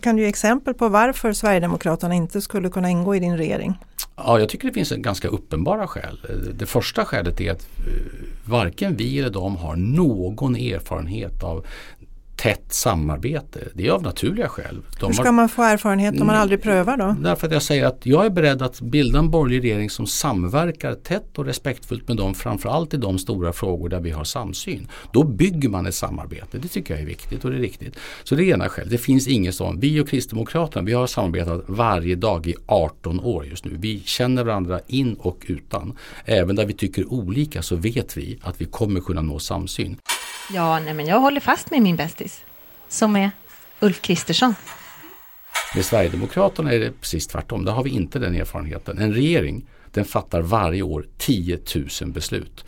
[0.00, 3.78] kan du ge exempel på varför Sverigedemokraterna inte skulle kunna ingå i din regering?
[4.16, 6.18] Ja, jag tycker det finns en ganska uppenbara skäl.
[6.54, 7.92] Det första skälet är att eh,
[8.44, 11.66] varken vi eller de har någon erfarenhet av
[12.36, 13.68] tätt samarbete.
[13.74, 14.82] Det är av naturliga skäl.
[15.00, 17.16] De Hur ska har, man få erfarenhet om man aldrig prövar då?
[17.20, 20.94] Därför att jag säger att jag är beredd att bilda en borgerlig regering som samverkar
[20.94, 24.88] tätt och respektfullt med dem framförallt i de stora frågor där vi har samsyn.
[25.12, 26.58] Då bygger man ett samarbete.
[26.58, 27.98] Det tycker jag är viktigt och det är riktigt.
[28.24, 28.90] Så det är ena skälet.
[28.90, 29.80] Det finns ingen sån.
[29.80, 33.76] Vi och Kristdemokraterna vi har samarbetat varje dag i 18 år just nu.
[33.78, 35.96] Vi känner varandra in och utan.
[36.24, 39.96] Även där vi tycker olika så vet vi att vi kommer kunna nå samsyn.
[40.50, 42.44] Ja, nej, men jag håller fast med min bästis.
[42.88, 43.30] Som är?
[43.80, 44.54] Ulf Kristersson.
[45.74, 47.64] Med Sverigedemokraterna är det precis tvärtom.
[47.64, 48.98] Där har vi inte den erfarenheten.
[48.98, 51.58] En regering den fattar varje år 10
[52.00, 52.64] 000 beslut.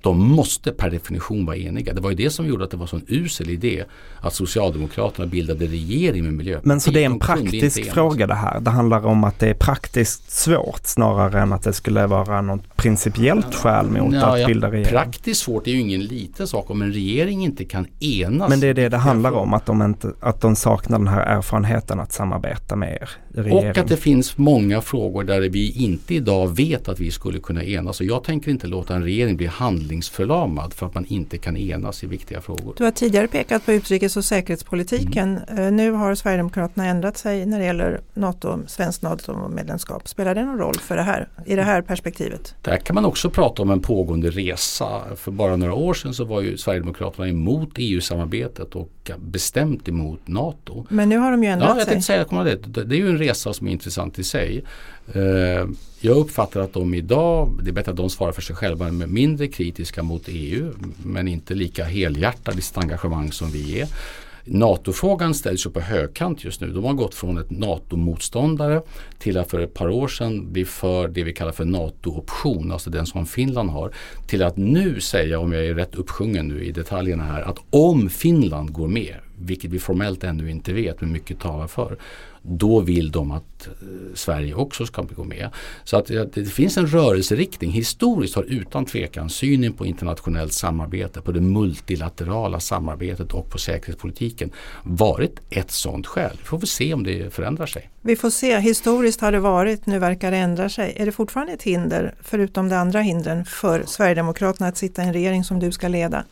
[0.00, 1.92] De måste per definition vara eniga.
[1.92, 3.84] Det var ju det som gjorde att det var så en usel idé
[4.20, 6.66] att Socialdemokraterna bildade regering med Miljöpartiet.
[6.66, 8.60] Men så det är en praktisk fråga det här.
[8.60, 12.71] Det handlar om att det är praktiskt svårt snarare än att det skulle vara något
[12.82, 14.90] principiellt skäl mot ja, att ja, bilda regering.
[14.90, 18.50] Praktiskt svårt är ju ingen liten sak om en regering inte kan enas.
[18.50, 21.20] Men det är det det handlar om, att de, inte, att de saknar den här
[21.20, 23.70] erfarenheten att samarbeta med er regering.
[23.70, 27.64] Och att det finns många frågor där vi inte idag vet att vi skulle kunna
[27.64, 28.00] enas.
[28.00, 32.04] Och jag tänker inte låta en regering bli handlingsförlamad för att man inte kan enas
[32.04, 32.74] i viktiga frågor.
[32.76, 35.38] Du har tidigare pekat på utrikes och säkerhetspolitiken.
[35.48, 35.76] Mm.
[35.76, 40.08] Nu har Sverigedemokraterna ändrat sig när det gäller NATO, svenskt NATO-medlemskap.
[40.08, 42.54] Spelar det någon roll för det här, i det här perspektivet?
[42.72, 45.02] Där kan man också prata om en pågående resa.
[45.16, 50.86] För bara några år sedan så var ju Sverigedemokraterna emot EU-samarbetet och bestämt emot NATO.
[50.88, 52.02] Men nu har de ju ändrat ja, jag sig.
[52.02, 52.84] Säga, det.
[52.84, 54.64] det är ju en resa som är intressant i sig.
[55.14, 55.22] Eh,
[56.00, 58.90] jag uppfattar att de idag, det är bättre att de svarar för sig själva, är
[58.90, 60.72] mindre kritiska mot EU
[61.04, 63.88] men inte lika helhjärtade i sitt engagemang som vi är.
[64.44, 66.66] NATO-frågan ställs ju på högkant just nu.
[66.66, 68.82] De har gått från ett NATO-motståndare
[69.18, 72.90] till att för ett par år sedan bli för det vi kallar för NATO-option, alltså
[72.90, 73.94] den som Finland har,
[74.26, 78.08] till att nu säga, om jag är rätt uppsjungen nu i detaljerna här, att om
[78.10, 81.96] Finland går med, vilket vi formellt ännu inte vet men mycket talar för,
[82.42, 83.72] då vill de att eh,
[84.14, 85.50] Sverige också ska gå med.
[85.84, 87.70] Så att det finns en rörelseriktning.
[87.70, 94.50] Historiskt har utan tvekan synen på internationellt samarbete, på det multilaterala samarbetet och på säkerhetspolitiken
[94.82, 96.36] varit ett sådant skäl.
[96.38, 97.90] Vi får väl se om det förändrar sig.
[98.00, 98.58] Vi får se.
[98.58, 100.94] Historiskt har det varit, nu verkar det ändra sig.
[100.96, 105.12] Är det fortfarande ett hinder, förutom de andra hindren, för Sverigedemokraterna att sitta i en
[105.12, 106.24] regering som du ska leda?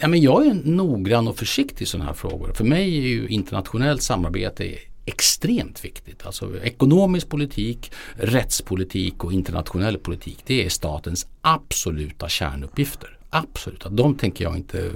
[0.00, 2.52] Ja, men jag är noggrann och försiktig i sådana här frågor.
[2.54, 6.26] För mig är ju internationellt samarbete extremt viktigt.
[6.26, 10.38] Alltså ekonomisk politik, rättspolitik och internationell politik.
[10.46, 13.18] Det är statens absoluta kärnuppgifter.
[13.30, 14.90] Absolut, de tänker jag inte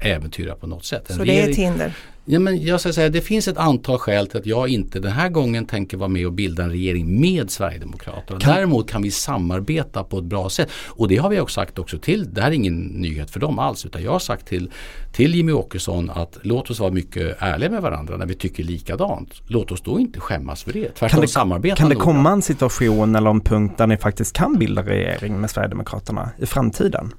[0.00, 1.10] äventyra på något sätt.
[1.10, 1.96] En Så det är ett hinder?
[2.28, 5.12] Ja, men jag ska säga, det finns ett antal skäl till att jag inte den
[5.12, 8.40] här gången tänker vara med och bilda en regering med Sverigedemokraterna.
[8.40, 8.54] Kan...
[8.54, 10.70] Däremot kan vi samarbeta på ett bra sätt.
[10.86, 13.58] Och det har vi också sagt också till, det här är ingen nyhet för dem
[13.58, 14.70] alls, utan jag har sagt till,
[15.12, 19.42] till Jimmy Åkesson att låt oss vara mycket ärliga med varandra när vi tycker likadant.
[19.46, 20.88] Låt oss då inte skämmas för det.
[20.88, 24.32] Tvärtom kan det, samarbeta Kan det komma en situation eller en punkt där ni faktiskt
[24.32, 27.12] kan bilda regering med Sverigedemokraterna i framtiden?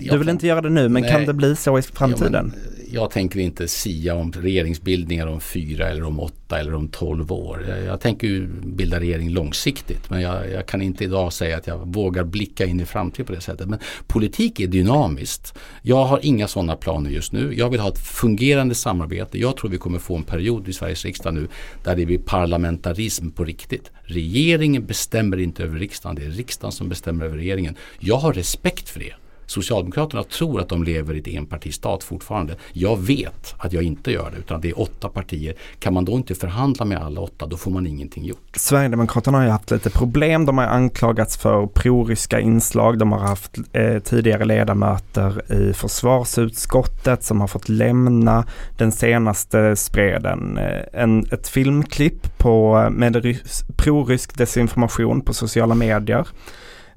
[0.00, 2.52] Du vill inte göra det nu men nej, kan det bli så i framtiden?
[2.54, 7.32] Ja, jag tänker inte sia om regeringsbildningar om fyra eller om åtta eller om tolv
[7.32, 7.64] år.
[7.68, 11.94] Jag, jag tänker bilda regering långsiktigt men jag, jag, kan inte idag säga att jag
[11.94, 13.68] vågar blicka in i framtiden på det sättet.
[13.68, 15.58] Men politik är dynamiskt.
[15.82, 17.54] Jag har inga sådana planer just nu.
[17.56, 19.38] Jag vill ha ett fungerande samarbete.
[19.38, 21.48] Jag tror vi kommer få en period i Sveriges riksdag nu
[21.84, 23.90] där det blir parlamentarism på riktigt.
[24.02, 26.16] Regeringen bestämmer inte över riksdagen.
[26.16, 27.76] Det är riksdagen som bestämmer över regeringen.
[27.98, 29.12] Jag har respekt för det.
[29.52, 32.56] Socialdemokraterna tror att de lever i ett enpartistat fortfarande.
[32.72, 35.54] Jag vet att jag inte gör det utan det är åtta partier.
[35.78, 38.56] Kan man då inte förhandla med alla åtta då får man ingenting gjort.
[38.56, 40.46] Sverigedemokraterna har ju haft lite problem.
[40.46, 42.98] De har anklagats för proryska inslag.
[42.98, 48.44] De har haft eh, tidigare ledamöter i försvarsutskottet som har fått lämna.
[48.78, 53.38] Den senaste spreden eh, en, ett filmklipp på, eh, med
[53.76, 56.26] prorysk desinformation på sociala medier.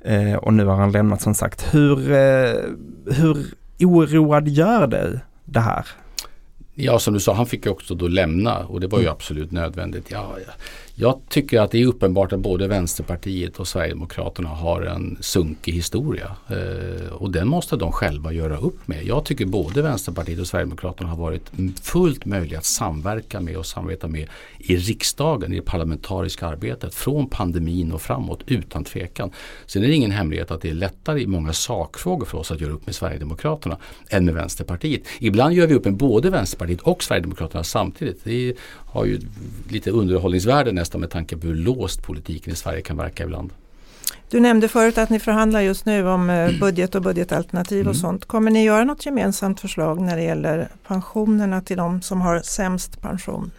[0.06, 1.74] Eh, och nu har han lämnat som sagt.
[1.74, 2.54] Hur, eh,
[3.06, 3.46] hur
[3.80, 5.86] oroad gör dig det här?
[6.76, 9.14] Ja, som du sa, han fick ju också då lämna och det var ju mm.
[9.14, 10.12] absolut nödvändigt.
[10.12, 10.54] Ja, ja.
[10.98, 16.36] Jag tycker att det är uppenbart att både Vänsterpartiet och Sverigedemokraterna har en sunkig historia.
[16.50, 19.06] Eh, och den måste de själva göra upp med.
[19.06, 24.08] Jag tycker både Vänsterpartiet och Sverigedemokraterna har varit fullt möjliga att samverka med och samarbeta
[24.08, 24.28] med
[24.58, 29.32] i riksdagen, i det parlamentariska arbetet från pandemin och framåt utan tvekan.
[29.66, 32.62] Sen är det ingen hemlighet att det är lättare i många sakfrågor för oss att
[32.62, 33.78] göra upp med Sverigedemokraterna
[34.10, 35.02] än med Vänsterpartiet.
[35.20, 38.22] Ibland gör vi upp med både Vänsterpartiet och Sverigedemokraterna samtidigt.
[38.24, 38.54] Det
[38.96, 39.20] har ju
[39.70, 43.54] lite underhållningsvärde nästan med tanke på hur låst politiken i Sverige kan verka ibland.
[44.30, 47.90] Du nämnde förut att ni förhandlar just nu om eh, budget och budgetalternativ mm.
[47.90, 48.26] och sånt.
[48.26, 53.02] Kommer ni göra något gemensamt förslag när det gäller pensionerna till de som har sämst
[53.02, 53.52] pension?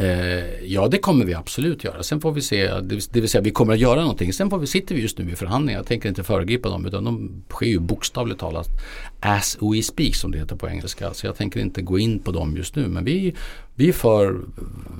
[0.00, 2.02] Eh, ja det kommer vi absolut göra.
[2.02, 4.32] Sen får vi se, det vill säga vi kommer att göra någonting.
[4.32, 5.78] Sen får vi, sitter vi just nu i förhandlingar.
[5.78, 8.68] Jag tänker inte föregripa dem utan de sker ju bokstavligt talat
[9.20, 11.14] as we speak som det heter på engelska.
[11.14, 12.88] Så jag tänker inte gå in på dem just nu.
[12.88, 13.34] Men vi,
[13.74, 14.40] vi för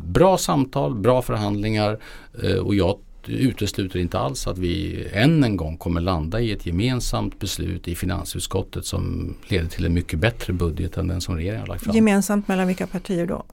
[0.05, 1.99] bra samtal, bra förhandlingar
[2.43, 6.67] eh, och jag utesluter inte alls att vi än en gång kommer landa i ett
[6.67, 11.61] gemensamt beslut i finansutskottet som leder till en mycket bättre budget än den som regeringen
[11.61, 11.95] har lagt fram.
[11.95, 13.45] Gemensamt mellan vilka partier då?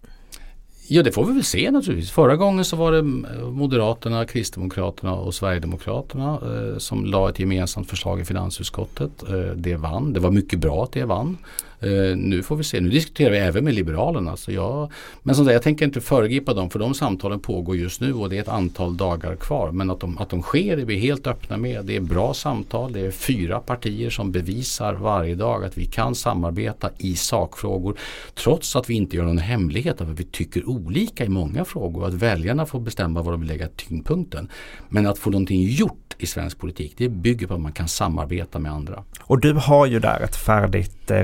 [0.92, 2.12] Ja det får vi väl se naturligtvis.
[2.12, 7.90] Förra gången så var det eh, Moderaterna, Kristdemokraterna och Sverigedemokraterna eh, som la ett gemensamt
[7.90, 9.12] förslag i finansutskottet.
[9.30, 10.14] Eh, det vann.
[10.14, 11.38] Det var mycket bra att det vann.
[11.82, 14.38] Eh, nu får vi se, nu diskuterar vi även med Liberalerna.
[14.38, 14.92] Så jag,
[15.24, 18.30] men som sagt, jag tänker inte föregripa dem för de samtalen pågår just nu och
[18.30, 19.72] det är ett antal dagar kvar.
[19.72, 21.86] Men att de, att de sker är vi helt öppna med.
[21.86, 22.94] Det är bra samtal.
[22.94, 27.98] Det är fyra partier som bevisar varje dag att vi kan samarbeta i sakfrågor.
[28.34, 32.08] Trots att vi inte gör någon hemlighet av att vi tycker olika i många frågor.
[32.08, 34.50] Att väljarna får bestämma var de vill lägga tyngdpunkten.
[34.90, 38.60] Men att få någonting gjort i svensk politik det bygger på att man kan samarbeta
[38.60, 39.04] med andra.
[39.22, 41.18] Och du har ju där ett färdigt eh,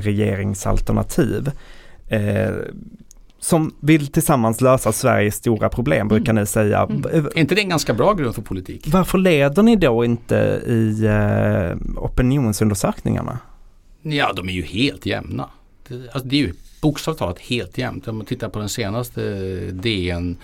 [0.46, 1.52] regeringsalternativ.
[2.08, 2.54] Eh,
[3.40, 6.42] som vill tillsammans lösa Sveriges stora problem brukar mm.
[6.42, 6.88] ni säga.
[6.90, 7.06] Mm.
[7.06, 8.88] Är inte det en ganska bra grund för politik?
[8.88, 10.36] Varför leder ni då inte
[10.68, 13.40] i eh, opinionsundersökningarna?
[14.02, 15.50] Ja, de är ju helt jämna.
[15.88, 18.08] Det, alltså, det är ju bokstavligt talat helt jämnt.
[18.08, 19.22] Om man tittar på den senaste
[19.72, 20.38] DN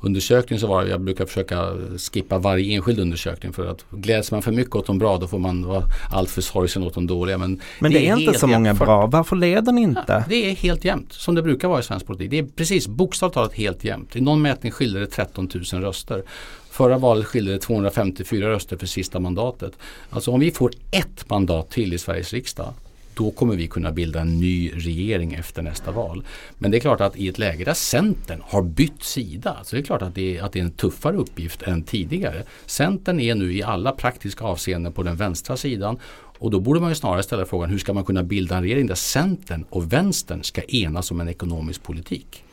[0.00, 1.68] undersökning så var jag brukar försöka
[2.12, 5.38] skippa varje enskild undersökning för att gläds man för mycket åt de bra då får
[5.38, 7.38] man vara alltör sorgsen åt de dåliga.
[7.38, 10.04] Men, men det, det är, inte så många bra, varför leder ni inte?
[10.08, 12.30] Ja, det är helt jämnt som det brukar vara i svensk politik.
[12.30, 14.16] Det är precis bokstavligt talat helt jämnt.
[14.16, 16.22] I någon mätning skiljer det 13 000 röster.
[16.70, 19.72] Förra valet skilde det 254 röster för sista mandatet.
[20.10, 22.74] Alltså om vi får ett mandat till i Sveriges riksdag
[23.20, 26.24] då kommer vi kunna bilda en ny regering efter nästa val.
[26.58, 29.82] Men det är klart att i ett läge där Centern har bytt sida så det
[29.82, 32.42] är klart att det är, att det är en tuffare uppgift än tidigare.
[32.66, 35.98] Centern är nu i alla praktiska avseenden på den vänstra sidan
[36.38, 38.86] och då borde man ju snarare ställa frågan hur ska man kunna bilda en regering
[38.86, 42.44] där Centern och Vänstern ska enas om en ekonomisk politik?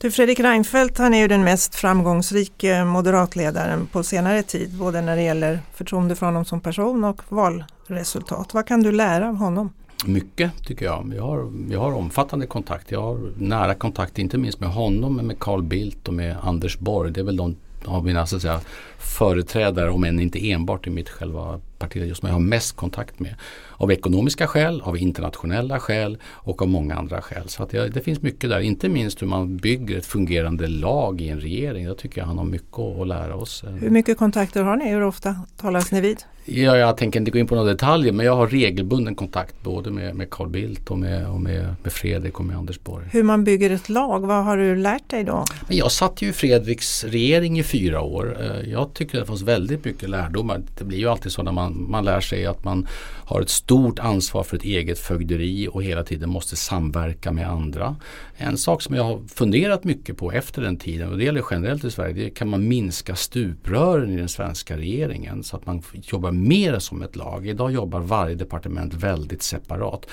[0.00, 5.16] Du Fredrik Reinfeldt han är ju den mest framgångsrike moderatledaren på senare tid både när
[5.16, 8.54] det gäller förtroende för honom som person och valresultat.
[8.54, 9.70] Vad kan du lära av honom?
[10.04, 11.12] Mycket tycker jag.
[11.16, 12.90] Jag har, jag har omfattande kontakt.
[12.90, 16.78] Jag har nära kontakt inte minst med honom, men med Carl Bildt och med Anders
[16.78, 17.12] Borg.
[17.12, 18.60] Det är väl de av mina så att säga,
[18.98, 23.20] företrädare, om än inte enbart i mitt själva parti, just som jag har mest kontakt
[23.20, 23.34] med.
[23.76, 27.48] Av ekonomiska skäl, av internationella skäl och av många andra skäl.
[27.48, 31.20] Så att det, det finns mycket där, inte minst hur man bygger ett fungerande lag
[31.20, 31.84] i en regering.
[31.84, 33.64] Jag tycker jag han har mycket att lära oss.
[33.80, 34.88] Hur mycket kontakter har ni?
[34.88, 36.24] Hur ofta talas ni vid?
[36.48, 39.90] Ja, jag tänker inte gå in på några detaljer men jag har regelbunden kontakt både
[39.90, 43.04] med, med Carl Bildt och, med, och med, med Fredrik och med Anders Borg.
[43.12, 45.44] Hur man bygger ett lag, vad har du lärt dig då?
[45.68, 48.36] Jag satt ju i Fredriks regering i fyra år.
[48.40, 50.62] Eh, jag tycker det fanns väldigt mycket lärdomar.
[50.78, 52.86] Det blir ju alltid så när man, man lär sig att man
[53.24, 57.96] har ett stort ansvar för ett eget fögderi och hela tiden måste samverka med andra.
[58.36, 61.84] En sak som jag har funderat mycket på efter den tiden och det gäller generellt
[61.84, 66.30] i Sverige, det kan man minska stuprören i den svenska regeringen så att man jobbar
[66.30, 67.46] mer som ett lag.
[67.46, 70.06] Idag jobbar varje departement väldigt separat.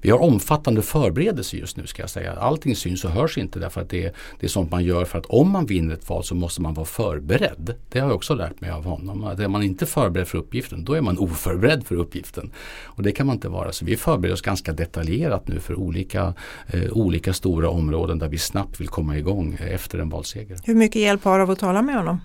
[0.00, 2.32] Vi har omfattande förberedelser just nu ska jag säga.
[2.32, 5.26] Allting syns och hörs inte därför att det, det är sånt man gör för att
[5.26, 7.74] om man vinner ett val så måste man vara förberedd.
[7.88, 9.24] Det har jag också lärt mig av honom.
[9.24, 12.50] Att är man inte förberedd för uppgiften då är man oförberedd för uppgiften.
[12.84, 13.72] Och det kan man inte vara.
[13.72, 16.34] Så vi förbereder oss ganska detaljerat nu för olika,
[16.66, 20.58] eh, olika stora områden där vi snabbt vill komma igång efter en valseger.
[20.64, 22.20] Hur mycket hjälp har du av att tala med honom?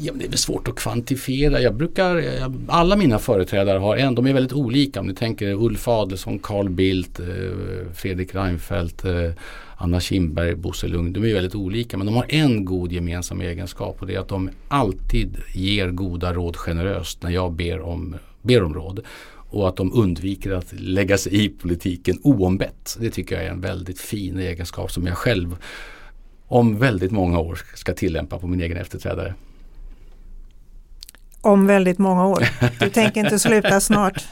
[0.00, 1.60] Ja, det är väl svårt att kvantifiera.
[1.60, 2.24] Jag brukar,
[2.68, 5.00] alla mina företrädare har en, de är väldigt olika.
[5.00, 7.26] Om ni tänker Ulf Adelsohn, Carl Bildt, eh,
[7.94, 9.30] Fredrik Reinfeldt, eh,
[9.76, 11.14] Anna Kinberg, Bosse Lund.
[11.14, 14.28] De är väldigt olika men de har en god gemensam egenskap och det är att
[14.28, 19.00] de alltid ger goda råd generöst när jag ber om, ber om råd.
[19.50, 22.96] Och att de undviker att lägga sig i politiken oombett.
[23.00, 25.56] Det tycker jag är en väldigt fin egenskap som jag själv
[26.46, 29.34] om väldigt många år ska tillämpa på min egen efterträdare
[31.40, 32.48] om väldigt många år.
[32.78, 34.24] Du tänker inte sluta snart?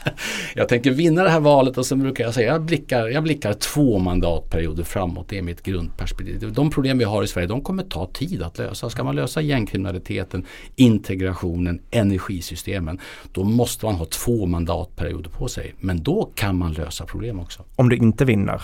[0.55, 3.53] Jag tänker vinna det här valet och så brukar jag säga jag blickar, jag blickar
[3.53, 5.29] två mandatperioder framåt.
[5.29, 6.53] Det är mitt grundperspektiv.
[6.53, 8.89] De problem vi har i Sverige de kommer ta tid att lösa.
[8.89, 12.99] Ska man lösa gängkriminaliteten, integrationen, energisystemen
[13.31, 15.75] då måste man ha två mandatperioder på sig.
[15.79, 17.63] Men då kan man lösa problem också.
[17.75, 18.61] Om du inte vinner,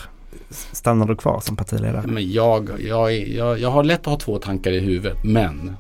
[0.49, 2.08] stannar du kvar som partiledare?
[2.08, 5.75] Men jag, jag, jag, jag har lätt att ha två tankar i huvudet men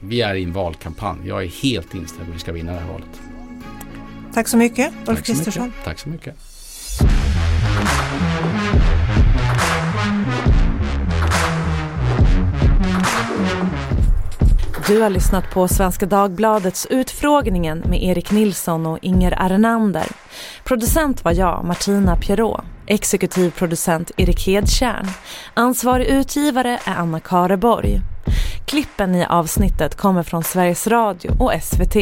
[0.00, 1.18] vi är i en valkampanj.
[1.24, 3.20] Jag är helt inställd på att vi ska vinna det här valet.
[4.34, 5.72] Tack så mycket Ulf Kristersson.
[5.84, 6.34] Tack så mycket.
[14.88, 20.06] Du har lyssnat på Svenska Dagbladets Utfrågningen med Erik Nilsson och Inger Arnander.
[20.64, 22.60] Producent var jag, Martina Pierrot.
[22.86, 25.06] Exekutiv producent Erik Hedtjärn.
[25.54, 28.00] Ansvarig utgivare är Anna Kareborg.
[28.68, 31.96] Klippen i avsnittet kommer från Sveriges Radio och SVT.